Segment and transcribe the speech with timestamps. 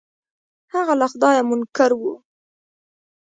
[0.73, 2.01] هغه له خدايه منکر و.